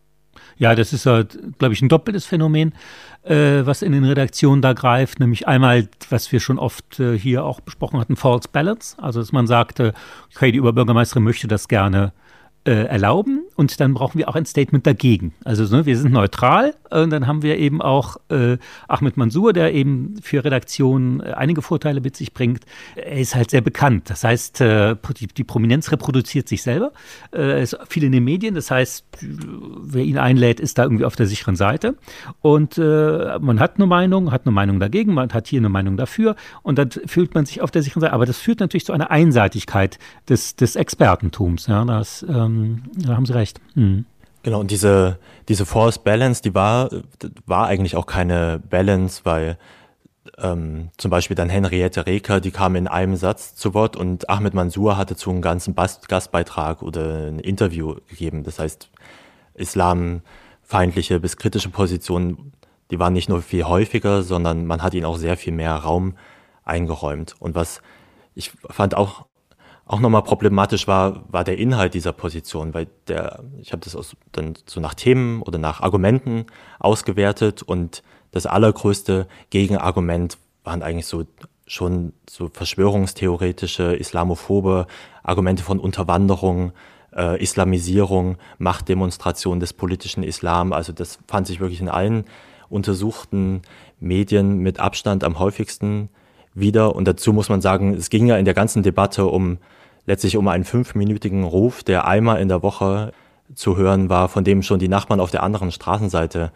[0.57, 2.73] Ja, das ist, halt, glaube ich, ein doppeltes Phänomen,
[3.23, 5.19] äh, was in den Redaktionen da greift.
[5.19, 8.95] Nämlich einmal, was wir schon oft äh, hier auch besprochen hatten, False Balance.
[9.01, 9.93] Also, dass man sagte,
[10.35, 12.13] okay, die Oberbürgermeisterin möchte das gerne
[12.65, 15.33] äh, erlauben und dann brauchen wir auch ein Statement dagegen.
[15.43, 19.73] Also ne, wir sind neutral und dann haben wir eben auch äh, Ahmed Mansour, der
[19.73, 22.65] eben für Redaktionen äh, einige Vorteile mit sich bringt.
[22.95, 24.09] Er ist halt sehr bekannt.
[24.09, 26.91] Das heißt, äh, die, die, Prominenz reproduziert sich selber.
[27.33, 28.55] Äh, ist viel in den Medien.
[28.55, 31.95] Das heißt, wer ihn einlädt, ist da irgendwie auf der sicheren Seite.
[32.41, 35.97] Und äh, man hat eine Meinung, hat eine Meinung dagegen, man hat hier eine Meinung
[35.97, 38.13] dafür und dann fühlt man sich auf der sicheren Seite.
[38.13, 41.67] Aber das führt natürlich zu einer Einseitigkeit des, des Expertentums.
[41.67, 43.40] Ja, das ähm, da haben Sie recht.
[43.75, 44.05] Mhm.
[44.43, 46.89] Genau, und diese, diese Force Balance, die war,
[47.45, 49.57] war eigentlich auch keine Balance, weil
[50.37, 54.53] ähm, zum Beispiel dann Henriette Reker, die kam in einem Satz zu Wort und Ahmed
[54.53, 58.43] Mansour hatte zu einem ganzen Gastbeitrag oder ein Interview gegeben.
[58.43, 58.89] Das heißt,
[59.53, 62.53] islamfeindliche bis kritische Positionen,
[62.89, 66.15] die waren nicht nur viel häufiger, sondern man hat ihnen auch sehr viel mehr Raum
[66.63, 67.35] eingeräumt.
[67.39, 67.81] Und was
[68.33, 69.25] ich fand auch
[69.91, 74.15] auch nochmal problematisch war, war der Inhalt dieser Position, weil der, ich habe das aus,
[74.31, 76.45] dann so nach Themen oder nach Argumenten
[76.79, 78.01] ausgewertet und
[78.31, 81.25] das allergrößte Gegenargument waren eigentlich so
[81.67, 84.87] schon so verschwörungstheoretische, islamophobe
[85.23, 86.71] Argumente von Unterwanderung,
[87.13, 90.71] äh, Islamisierung, Machtdemonstration des politischen Islam.
[90.71, 92.25] Also das fand sich wirklich in allen
[92.69, 93.61] untersuchten
[93.99, 96.09] Medien mit Abstand am häufigsten
[96.53, 96.95] wieder.
[96.95, 99.57] Und dazu muss man sagen, es ging ja in der ganzen Debatte um
[100.05, 103.11] letztlich um einen fünfminütigen Ruf, der einmal in der Woche
[103.53, 106.51] zu hören war, von dem schon die Nachbarn auf der anderen Straßenseite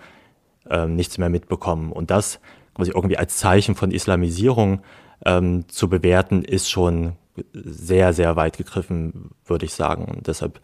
[0.70, 1.92] äh, nichts mehr mitbekommen.
[1.92, 2.40] Und das
[2.74, 4.82] quasi irgendwie als Zeichen von Islamisierung
[5.26, 7.14] ähm, zu bewerten, ist schon
[7.54, 10.06] sehr, sehr weit gegriffen, würde ich sagen.
[10.06, 10.62] Und deshalb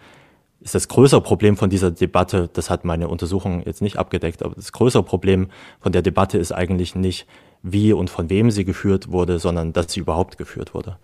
[0.62, 4.56] ist das größere Problem von dieser Debatte, das hat meine Untersuchung jetzt nicht abgedeckt, aber
[4.56, 5.48] das größere Problem
[5.80, 7.28] von der Debatte ist eigentlich nicht,
[7.64, 10.98] wie und von wem sie geführt wurde, sondern dass sie überhaupt geführt wurde.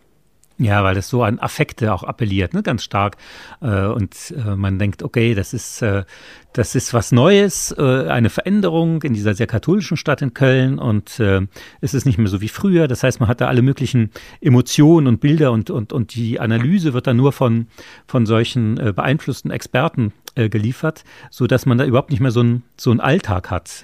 [0.60, 3.18] Ja, weil das so an Affekte auch appelliert, ne, ganz stark.
[3.62, 6.04] Äh, und äh, man denkt, okay, das ist, äh,
[6.54, 11.20] das ist was Neues, äh, eine Veränderung in dieser sehr katholischen Stadt in Köln und
[11.20, 11.42] äh,
[11.82, 12.88] es ist nicht mehr so wie früher.
[12.88, 14.10] Das heißt, man hat da alle möglichen
[14.42, 17.68] Emotionen und Bilder und, und, und die Analyse wird dann nur von,
[18.08, 22.62] von solchen äh, beeinflussten Experten geliefert, so dass man da überhaupt nicht mehr so einen
[22.78, 23.84] so einen Alltag hat.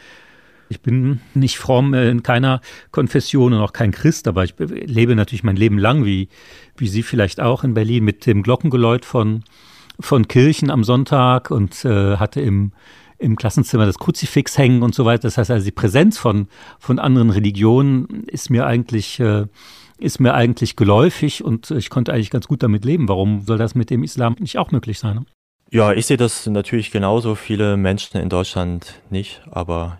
[0.69, 5.15] Ich bin nicht fromm äh, in keiner Konfession und auch kein Christ, aber ich lebe
[5.15, 6.29] natürlich mein Leben lang, wie,
[6.77, 9.43] wie Sie vielleicht auch in Berlin, mit dem Glockengeläut von,
[9.99, 12.71] von Kirchen am Sonntag und äh, hatte im,
[13.17, 15.23] im Klassenzimmer das Kruzifix hängen und so weiter.
[15.23, 16.47] Das heißt also, die Präsenz von,
[16.79, 19.45] von anderen Religionen ist mir eigentlich, äh,
[19.97, 23.07] ist mir eigentlich geläufig und ich konnte eigentlich ganz gut damit leben.
[23.07, 25.15] Warum soll das mit dem Islam nicht auch möglich sein?
[25.15, 25.25] Ne?
[25.71, 27.33] Ja, ich sehe das natürlich genauso.
[27.33, 29.97] Viele Menschen in Deutschland nicht, aber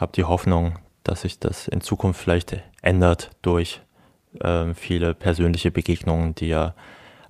[0.00, 3.80] habe die Hoffnung, dass sich das in Zukunft vielleicht ändert durch
[4.40, 6.74] äh, viele persönliche Begegnungen, die ja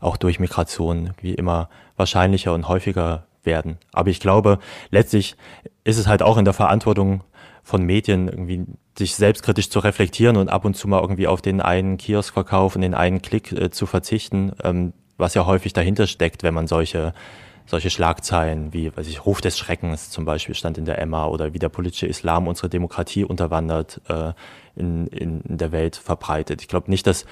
[0.00, 3.78] auch durch Migration wie immer wahrscheinlicher und häufiger werden.
[3.92, 4.59] Aber ich glaube,
[4.90, 5.37] letztlich
[5.85, 7.24] ist es halt auch in der Verantwortung
[7.62, 11.61] von Medien, irgendwie sich selbstkritisch zu reflektieren und ab und zu mal irgendwie auf den
[11.61, 16.42] einen Kioskverkauf und den einen Klick äh, zu verzichten, ähm, was ja häufig dahinter steckt,
[16.42, 17.12] wenn man solche
[17.70, 21.54] solche Schlagzeilen wie, weiß ich, Ruf des Schreckens zum Beispiel stand in der Emma oder
[21.54, 24.33] wie der politische Islam unsere Demokratie unterwandert äh,
[24.74, 26.61] in, in, in der Welt verbreitet.
[26.62, 27.24] Ich glaube nicht, dass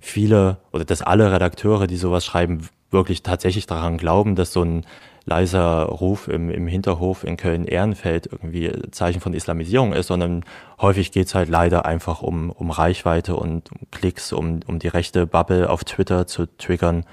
[0.00, 4.84] viele oder dass alle Redakteure, die sowas schreiben, wirklich tatsächlich daran glauben, dass so ein
[5.26, 10.44] leiser Ruf im, im Hinterhof in Köln-Ehrenfeld irgendwie Zeichen von Islamisierung ist, sondern
[10.80, 15.26] häufig geht's halt leider einfach um, um Reichweite und um Klicks, um, um die rechte
[15.26, 17.04] Bubble auf Twitter zu triggern.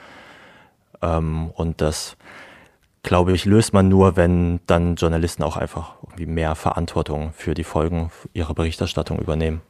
[1.02, 2.18] Ähm, und das
[3.04, 7.64] glaube ich, löst man nur, wenn dann Journalisten auch einfach irgendwie mehr Verantwortung für die
[7.64, 9.62] Folgen ihrer Berichterstattung übernehmen.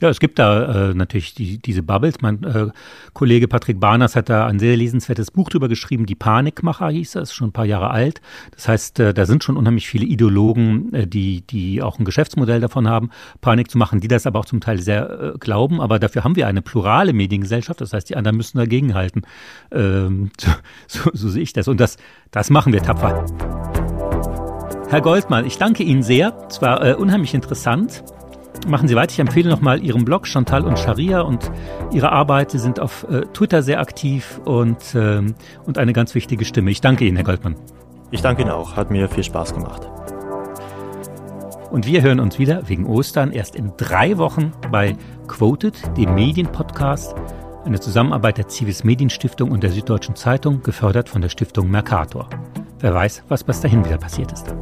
[0.00, 2.20] Ja, es gibt da äh, natürlich die, diese Bubbles.
[2.20, 2.68] Mein äh,
[3.12, 7.30] Kollege Patrick Barners hat da ein sehr lesenswertes Buch drüber geschrieben, Die Panikmacher hieß das,
[7.30, 8.20] ist schon ein paar Jahre alt.
[8.52, 12.60] Das heißt, äh, da sind schon unheimlich viele Ideologen, äh, die, die auch ein Geschäftsmodell
[12.60, 15.80] davon haben, Panik zu machen, die das aber auch zum Teil sehr äh, glauben.
[15.80, 17.80] Aber dafür haben wir eine plurale Mediengesellschaft.
[17.80, 19.22] Das heißt, die anderen müssen dagegenhalten.
[19.70, 20.30] Ähm,
[20.86, 21.68] so, so, sehe ich das.
[21.68, 21.96] Und das,
[22.30, 23.24] das machen wir tapfer.
[24.88, 26.36] Herr Goldmann, ich danke Ihnen sehr.
[26.48, 28.04] Es war äh, unheimlich interessant
[28.66, 29.12] machen Sie weiter.
[29.12, 31.50] Ich empfehle nochmal Ihren Blog Chantal und Sharia und
[31.92, 32.50] Ihre Arbeit.
[32.50, 35.22] Sie sind auf äh, Twitter sehr aktiv und, äh,
[35.64, 36.70] und eine ganz wichtige Stimme.
[36.70, 37.56] Ich danke Ihnen, Herr Goldmann.
[38.10, 38.76] Ich danke Ihnen auch.
[38.76, 39.88] Hat mir viel Spaß gemacht.
[41.70, 44.94] Und wir hören uns wieder wegen Ostern erst in drei Wochen bei
[45.26, 47.14] Quoted, dem Medienpodcast,
[47.64, 52.28] eine Zusammenarbeit der Zivis Medienstiftung und der Süddeutschen Zeitung, gefördert von der Stiftung Mercator.
[52.80, 54.54] Wer weiß, was bis dahin wieder passiert ist.